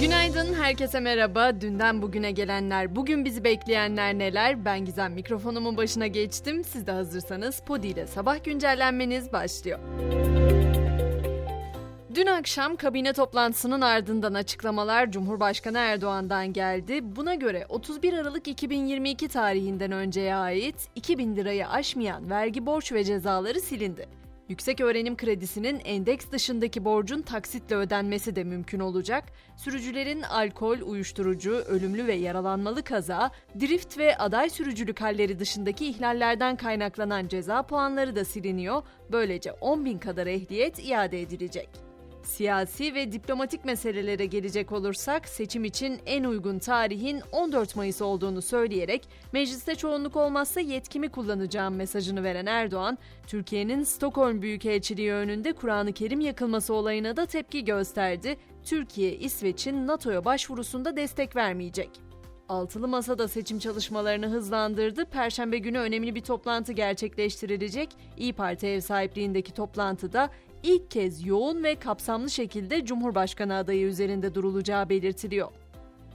Günaydın, 0.00 0.54
herkese 0.54 1.00
merhaba. 1.00 1.60
Dünden 1.60 2.02
bugüne 2.02 2.30
gelenler, 2.30 2.96
bugün 2.96 3.24
bizi 3.24 3.44
bekleyenler 3.44 4.18
neler? 4.18 4.64
Ben 4.64 4.84
Gizem 4.84 5.12
mikrofonumun 5.12 5.76
başına 5.76 6.06
geçtim. 6.06 6.64
Siz 6.64 6.86
de 6.86 6.92
hazırsanız 6.92 7.60
Podi 7.60 7.86
ile 7.86 8.06
sabah 8.06 8.44
güncellenmeniz 8.44 9.32
başlıyor. 9.32 9.78
Dün 12.14 12.26
akşam 12.26 12.76
kabine 12.76 13.12
toplantısının 13.12 13.80
ardından 13.80 14.34
açıklamalar 14.34 15.10
Cumhurbaşkanı 15.10 15.78
Erdoğan'dan 15.78 16.52
geldi. 16.52 17.16
Buna 17.16 17.34
göre 17.34 17.66
31 17.68 18.12
Aralık 18.12 18.48
2022 18.48 19.28
tarihinden 19.28 19.92
önceye 19.92 20.34
ait 20.34 20.88
2000 20.94 21.36
lirayı 21.36 21.68
aşmayan 21.68 22.30
vergi 22.30 22.66
borç 22.66 22.92
ve 22.92 23.04
cezaları 23.04 23.60
silindi. 23.60 24.08
Yüksek 24.48 24.80
öğrenim 24.80 25.16
kredisinin 25.16 25.80
endeks 25.84 26.30
dışındaki 26.30 26.84
borcun 26.84 27.22
taksitle 27.22 27.76
ödenmesi 27.76 28.36
de 28.36 28.44
mümkün 28.44 28.80
olacak. 28.80 29.24
Sürücülerin 29.56 30.22
alkol, 30.22 30.78
uyuşturucu, 30.80 31.52
ölümlü 31.52 32.06
ve 32.06 32.14
yaralanmalı 32.14 32.82
kaza, 32.82 33.30
drift 33.60 33.98
ve 33.98 34.16
aday 34.16 34.50
sürücülük 34.50 35.00
halleri 35.00 35.38
dışındaki 35.38 35.86
ihlallerden 35.86 36.56
kaynaklanan 36.56 37.28
ceza 37.28 37.62
puanları 37.62 38.16
da 38.16 38.24
siliniyor. 38.24 38.82
Böylece 39.12 39.52
10 39.52 39.84
bin 39.84 39.98
kadar 39.98 40.26
ehliyet 40.26 40.86
iade 40.86 41.22
edilecek. 41.22 41.87
Siyasi 42.22 42.94
ve 42.94 43.12
diplomatik 43.12 43.64
meselelere 43.64 44.26
gelecek 44.26 44.72
olursak 44.72 45.28
seçim 45.28 45.64
için 45.64 46.00
en 46.06 46.24
uygun 46.24 46.58
tarihin 46.58 47.22
14 47.32 47.76
Mayıs 47.76 48.02
olduğunu 48.02 48.42
söyleyerek 48.42 49.08
mecliste 49.32 49.74
çoğunluk 49.74 50.16
olmazsa 50.16 50.60
yetkimi 50.60 51.08
kullanacağım 51.08 51.74
mesajını 51.74 52.24
veren 52.24 52.46
Erdoğan, 52.46 52.98
Türkiye'nin 53.26 53.82
Stockholm 53.82 54.42
Büyükelçiliği 54.42 55.12
önünde 55.12 55.52
Kur'an-ı 55.52 55.92
Kerim 55.92 56.20
yakılması 56.20 56.74
olayına 56.74 57.16
da 57.16 57.26
tepki 57.26 57.64
gösterdi. 57.64 58.36
Türkiye, 58.64 59.16
İsveç'in 59.16 59.86
NATO'ya 59.86 60.24
başvurusunda 60.24 60.96
destek 60.96 61.36
vermeyecek. 61.36 61.90
Altılı 62.48 62.88
Masa'da 62.88 63.28
seçim 63.28 63.58
çalışmalarını 63.58 64.26
hızlandırdı. 64.26 65.04
Perşembe 65.04 65.58
günü 65.58 65.78
önemli 65.78 66.14
bir 66.14 66.20
toplantı 66.20 66.72
gerçekleştirilecek. 66.72 67.88
İyi 68.16 68.32
Parti 68.32 68.66
ev 68.66 68.80
sahipliğindeki 68.80 69.54
toplantıda 69.54 70.30
ilk 70.62 70.90
kez 70.90 71.26
yoğun 71.26 71.64
ve 71.64 71.74
kapsamlı 71.74 72.30
şekilde 72.30 72.84
Cumhurbaşkanı 72.84 73.56
adayı 73.56 73.86
üzerinde 73.86 74.34
durulacağı 74.34 74.88
belirtiliyor. 74.88 75.48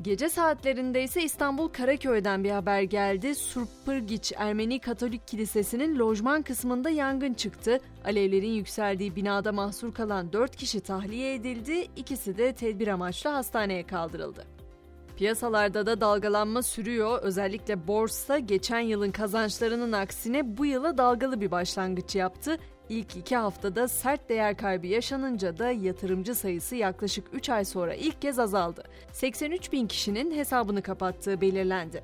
Gece 0.02 0.30
saatlerinde 0.30 1.04
ise 1.04 1.24
İstanbul 1.24 1.68
Karaköy'den 1.68 2.44
bir 2.44 2.52
haber 2.52 2.82
geldi. 2.82 3.36
Surpırgiç 3.36 4.34
Ermeni 4.38 4.80
Katolik 4.80 5.28
Kilisesi'nin 5.28 6.00
lojman 6.00 6.42
kısmında 6.42 6.90
yangın 6.90 7.34
çıktı. 7.34 7.80
Alevlerin 8.06 8.52
yükseldiği 8.52 9.16
binada 9.16 9.52
mahsur 9.52 9.94
kalan 9.94 10.34
4 10.34 10.56
kişi 10.56 10.80
tahliye 10.80 11.34
edildi, 11.34 11.88
ikisi 11.96 12.38
de 12.38 12.54
tedbir 12.54 12.88
amaçlı 12.88 13.30
hastaneye 13.30 13.84
kaldırıldı. 13.84 14.46
Piyasalarda 15.18 15.86
da 15.86 16.02
dalgalanma 16.02 16.64
sürüyor. 16.64 17.20
Özellikle 17.22 17.88
borsa 17.88 18.40
geçen 18.40 18.80
yılın 18.80 19.12
kazançlarının 19.12 19.92
aksine 19.92 20.58
bu 20.58 20.66
yıla 20.66 20.98
dalgalı 20.98 21.42
bir 21.42 21.52
başlangıç 21.52 22.16
yaptı. 22.16 22.58
İlk 22.90 23.16
iki 23.16 23.36
haftada 23.36 23.88
sert 23.88 24.30
değer 24.30 24.58
kaybı 24.58 24.88
yaşanınca 24.88 25.58
da 25.58 25.72
yatırımcı 25.72 26.36
sayısı 26.36 26.76
yaklaşık 26.76 27.28
3 27.34 27.50
ay 27.50 27.66
sonra 27.66 27.94
ilk 27.94 28.22
kez 28.22 28.40
azaldı. 28.40 28.84
83 29.12 29.72
bin 29.72 29.88
kişinin 29.88 30.36
hesabını 30.36 30.82
kapattığı 30.82 31.42
belirlendi. 31.42 32.04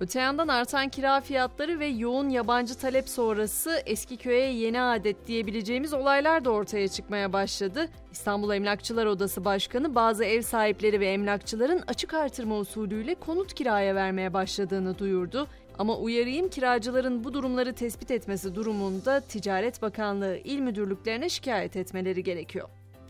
Öte 0.00 0.20
yandan 0.20 0.48
artan 0.48 0.88
kira 0.88 1.20
fiyatları 1.20 1.78
ve 1.78 1.86
yoğun 1.86 2.28
yabancı 2.28 2.74
talep 2.74 3.08
sonrası 3.08 3.82
eski 3.86 4.16
köye 4.16 4.52
yeni 4.52 4.80
adet 4.80 5.26
diyebileceğimiz 5.26 5.92
olaylar 5.92 6.44
da 6.44 6.50
ortaya 6.50 6.88
çıkmaya 6.88 7.32
başladı. 7.32 7.88
İstanbul 8.12 8.54
Emlakçılar 8.54 9.06
Odası 9.06 9.44
Başkanı 9.44 9.94
bazı 9.94 10.24
ev 10.24 10.42
sahipleri 10.42 11.00
ve 11.00 11.06
emlakçıların 11.06 11.82
açık 11.86 12.14
artırma 12.14 12.58
usulüyle 12.58 13.14
konut 13.14 13.54
kiraya 13.54 13.94
vermeye 13.94 14.32
başladığını 14.32 14.98
duyurdu. 14.98 15.46
Ama 15.78 15.96
uyarayım 15.96 16.48
kiracıların 16.48 17.24
bu 17.24 17.34
durumları 17.34 17.72
tespit 17.74 18.10
etmesi 18.10 18.54
durumunda 18.54 19.20
Ticaret 19.20 19.82
Bakanlığı 19.82 20.36
il 20.36 20.60
müdürlüklerine 20.60 21.28
şikayet 21.28 21.76
etmeleri 21.76 22.22
gerekiyor. 22.22 22.68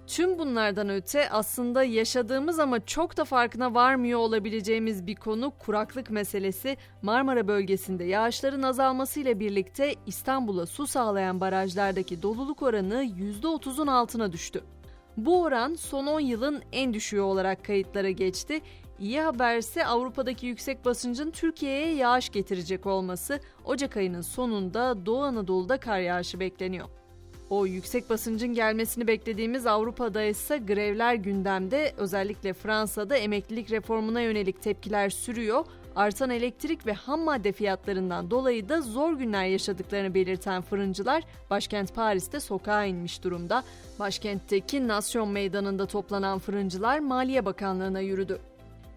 Tüm 0.08 0.38
bunlardan 0.38 0.88
öte 0.88 1.30
aslında 1.30 1.84
yaşadığımız 1.84 2.58
ama 2.58 2.86
çok 2.86 3.16
da 3.16 3.24
farkına 3.24 3.74
varmıyor 3.74 4.20
olabileceğimiz 4.20 5.06
bir 5.06 5.14
konu 5.14 5.52
kuraklık 5.58 6.10
meselesi. 6.10 6.76
Marmara 7.02 7.48
bölgesinde 7.48 8.04
yağışların 8.04 8.62
azalmasıyla 8.62 9.40
birlikte 9.40 9.94
İstanbul'a 10.06 10.66
su 10.66 10.86
sağlayan 10.86 11.40
barajlardaki 11.40 12.22
doluluk 12.22 12.62
oranı 12.62 13.04
%30'un 13.04 13.86
altına 13.86 14.32
düştü. 14.32 14.64
Bu 15.16 15.42
oran 15.42 15.74
son 15.74 16.06
10 16.06 16.20
yılın 16.20 16.62
en 16.72 16.94
düşüğü 16.94 17.20
olarak 17.20 17.64
kayıtlara 17.64 18.10
geçti. 18.10 18.60
İyi 18.98 19.20
haberse 19.20 19.86
Avrupa'daki 19.86 20.46
yüksek 20.46 20.84
basıncın 20.84 21.30
Türkiye'ye 21.30 21.94
yağış 21.94 22.28
getirecek 22.28 22.86
olması. 22.86 23.40
Ocak 23.64 23.96
ayının 23.96 24.20
sonunda 24.20 25.06
Doğu 25.06 25.22
Anadolu'da 25.22 25.80
kar 25.80 25.98
yağışı 25.98 26.40
bekleniyor. 26.40 26.97
O 27.50 27.66
yüksek 27.66 28.10
basıncın 28.10 28.54
gelmesini 28.54 29.06
beklediğimiz 29.06 29.66
Avrupa'da 29.66 30.22
ise 30.22 30.58
grevler 30.58 31.14
gündemde. 31.14 31.92
Özellikle 31.96 32.52
Fransa'da 32.52 33.16
emeklilik 33.16 33.70
reformuna 33.70 34.20
yönelik 34.20 34.62
tepkiler 34.62 35.10
sürüyor. 35.10 35.64
Artan 35.96 36.30
elektrik 36.30 36.86
ve 36.86 36.92
ham 36.92 37.20
madde 37.20 37.52
fiyatlarından 37.52 38.30
dolayı 38.30 38.68
da 38.68 38.80
zor 38.80 39.12
günler 39.12 39.44
yaşadıklarını 39.44 40.14
belirten 40.14 40.62
fırıncılar 40.62 41.22
başkent 41.50 41.94
Paris'te 41.94 42.40
sokağa 42.40 42.84
inmiş 42.84 43.24
durumda. 43.24 43.64
Başkentteki 43.98 44.88
Nasyon 44.88 45.28
Meydanı'nda 45.28 45.86
toplanan 45.86 46.38
fırıncılar 46.38 46.98
Maliye 46.98 47.44
Bakanlığı'na 47.44 48.00
yürüdü. 48.00 48.38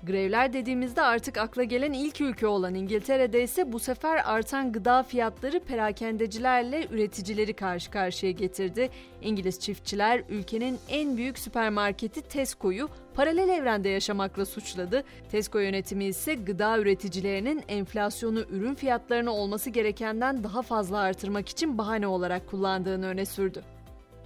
Grevler 0.03 0.53
dediğimizde 0.53 1.01
artık 1.01 1.37
akla 1.37 1.63
gelen 1.63 1.93
ilk 1.93 2.21
ülke 2.21 2.47
olan 2.47 2.75
İngiltere'de 2.75 3.43
ise 3.43 3.71
bu 3.71 3.79
sefer 3.79 4.21
artan 4.25 4.71
gıda 4.71 5.03
fiyatları 5.03 5.59
perakendecilerle 5.59 6.87
üreticileri 6.91 7.53
karşı 7.53 7.91
karşıya 7.91 8.31
getirdi. 8.31 8.89
İngiliz 9.21 9.59
çiftçiler 9.59 10.23
ülkenin 10.29 10.79
en 10.89 11.17
büyük 11.17 11.39
süpermarketi 11.39 12.21
Tesco'yu 12.21 12.89
paralel 13.13 13.49
evrende 13.49 13.89
yaşamakla 13.89 14.45
suçladı. 14.45 15.03
Tesco 15.31 15.59
yönetimi 15.59 16.05
ise 16.05 16.33
gıda 16.33 16.79
üreticilerinin 16.79 17.63
enflasyonu 17.67 18.39
ürün 18.39 18.75
fiyatlarını 18.75 19.31
olması 19.31 19.69
gerekenden 19.69 20.43
daha 20.43 20.61
fazla 20.61 20.99
artırmak 20.99 21.49
için 21.49 21.77
bahane 21.77 22.07
olarak 22.07 22.47
kullandığını 22.47 23.07
öne 23.07 23.25
sürdü. 23.25 23.63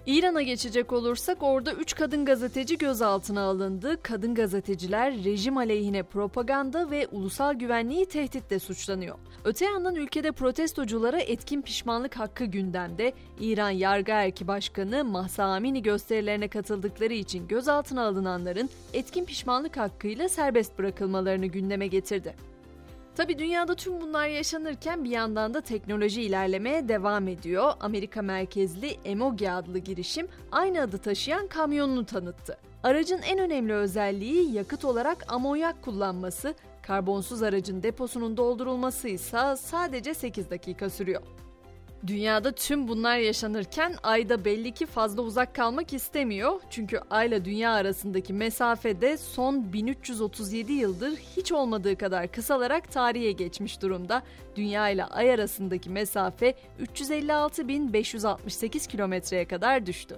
İran'a 0.07 0.41
geçecek 0.41 0.93
olursak 0.93 1.43
orada 1.43 1.73
3 1.73 1.95
kadın 1.95 2.25
gazeteci 2.25 2.77
gözaltına 2.77 3.41
alındı. 3.41 3.97
Kadın 4.03 4.35
gazeteciler 4.35 5.23
rejim 5.23 5.57
aleyhine 5.57 6.03
propaganda 6.03 6.91
ve 6.91 7.07
ulusal 7.11 7.53
güvenliği 7.53 8.05
tehditle 8.05 8.59
suçlanıyor. 8.59 9.15
Öte 9.43 9.65
yandan 9.65 9.95
ülkede 9.95 10.31
protestoculara 10.31 11.19
etkin 11.19 11.61
pişmanlık 11.61 12.15
hakkı 12.15 12.45
gündemde. 12.45 13.13
İran 13.39 13.69
Yargı 13.69 14.11
Erki 14.11 14.47
Başkanı 14.47 15.03
Mahsa 15.03 15.43
Amini 15.43 15.81
gösterilerine 15.81 16.47
katıldıkları 16.47 17.13
için 17.13 17.47
gözaltına 17.47 18.07
alınanların 18.07 18.69
etkin 18.93 19.25
pişmanlık 19.25 19.77
hakkıyla 19.77 20.29
serbest 20.29 20.79
bırakılmalarını 20.79 21.45
gündeme 21.45 21.87
getirdi. 21.87 22.54
Tabi 23.15 23.39
dünyada 23.39 23.75
tüm 23.75 24.01
bunlar 24.01 24.27
yaşanırken 24.27 25.03
bir 25.03 25.09
yandan 25.09 25.53
da 25.53 25.61
teknoloji 25.61 26.21
ilerlemeye 26.21 26.87
devam 26.87 27.27
ediyor. 27.27 27.73
Amerika 27.79 28.21
merkezli 28.21 28.97
Emogi 29.05 29.51
adlı 29.51 29.79
girişim 29.79 30.27
aynı 30.51 30.81
adı 30.81 30.97
taşıyan 30.97 31.47
kamyonunu 31.47 32.05
tanıttı. 32.05 32.57
Aracın 32.83 33.21
en 33.21 33.39
önemli 33.39 33.73
özelliği 33.73 34.53
yakıt 34.53 34.85
olarak 34.85 35.33
amonyak 35.33 35.81
kullanması, 35.81 36.55
karbonsuz 36.81 37.43
aracın 37.43 37.83
deposunun 37.83 38.37
doldurulması 38.37 39.07
ise 39.07 39.55
sadece 39.57 40.13
8 40.13 40.49
dakika 40.49 40.89
sürüyor. 40.89 41.21
Dünyada 42.07 42.51
tüm 42.51 42.87
bunlar 42.87 43.17
yaşanırken 43.17 43.95
Ay'da 44.03 44.45
belli 44.45 44.71
ki 44.71 44.85
fazla 44.85 45.21
uzak 45.21 45.55
kalmak 45.55 45.93
istemiyor. 45.93 46.61
Çünkü 46.69 46.99
Ay'la 47.09 47.45
Dünya 47.45 47.71
arasındaki 47.71 48.33
mesafede 48.33 49.17
son 49.17 49.73
1337 49.73 50.73
yıldır 50.73 51.15
hiç 51.37 51.51
olmadığı 51.51 51.97
kadar 51.97 52.31
kısalarak 52.31 52.91
tarihe 52.91 53.31
geçmiş 53.31 53.81
durumda. 53.81 54.23
Dünya 54.55 54.89
ile 54.89 55.05
Ay 55.05 55.31
arasındaki 55.31 55.89
mesafe 55.89 56.55
356.568 56.95 58.87
kilometreye 58.87 59.47
kadar 59.47 59.85
düştü. 59.85 60.17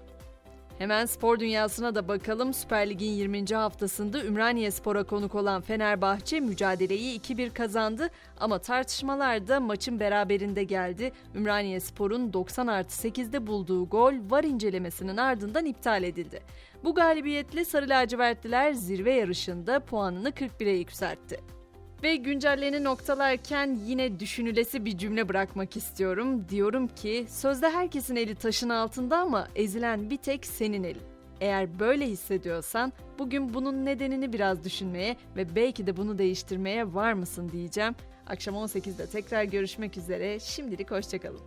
Hemen 0.77 1.05
spor 1.05 1.39
dünyasına 1.39 1.95
da 1.95 2.07
bakalım. 2.07 2.53
Süper 2.53 2.89
Lig'in 2.89 3.11
20. 3.11 3.45
haftasında 3.55 4.23
Ümraniye 4.23 4.71
Spor'a 4.71 5.03
konuk 5.03 5.35
olan 5.35 5.61
Fenerbahçe 5.61 6.39
mücadeleyi 6.39 7.19
2-1 7.19 7.53
kazandı 7.53 8.09
ama 8.39 8.59
tartışmalar 8.59 9.47
da 9.47 9.59
maçın 9.59 9.99
beraberinde 9.99 10.63
geldi. 10.63 11.11
Ümraniye 11.35 11.79
Spor'un 11.79 12.33
90 12.33 12.67
artı 12.67 13.07
8'de 13.07 13.47
bulduğu 13.47 13.89
gol 13.89 14.13
var 14.29 14.43
incelemesinin 14.43 15.17
ardından 15.17 15.65
iptal 15.65 16.03
edildi. 16.03 16.41
Bu 16.83 16.95
galibiyetle 16.95 17.65
Sarı 17.65 17.89
Lacivertliler 17.89 18.73
zirve 18.73 19.13
yarışında 19.13 19.79
puanını 19.79 20.29
41'e 20.29 20.77
yükseltti. 20.77 21.56
Ve 22.03 22.15
güncelleni 22.15 22.83
noktalarken 22.83 23.79
yine 23.85 24.19
düşünülesi 24.19 24.85
bir 24.85 24.97
cümle 24.97 25.29
bırakmak 25.29 25.77
istiyorum. 25.77 26.49
Diyorum 26.49 26.87
ki 26.87 27.25
sözde 27.29 27.69
herkesin 27.69 28.15
eli 28.15 28.35
taşın 28.35 28.69
altında 28.69 29.17
ama 29.17 29.47
ezilen 29.55 30.09
bir 30.09 30.17
tek 30.17 30.45
senin 30.45 30.83
elin. 30.83 31.01
Eğer 31.41 31.79
böyle 31.79 32.07
hissediyorsan 32.07 32.93
bugün 33.19 33.53
bunun 33.53 33.85
nedenini 33.85 34.33
biraz 34.33 34.63
düşünmeye 34.63 35.17
ve 35.35 35.55
belki 35.55 35.87
de 35.87 35.97
bunu 35.97 36.17
değiştirmeye 36.17 36.93
var 36.93 37.13
mısın 37.13 37.49
diyeceğim. 37.51 37.95
Akşam 38.27 38.55
18'de 38.55 39.07
tekrar 39.07 39.43
görüşmek 39.43 39.97
üzere. 39.97 40.39
Şimdilik 40.39 40.91
hoşçakalın. 40.91 41.41